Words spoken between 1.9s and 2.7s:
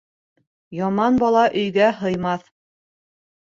һыймаҫ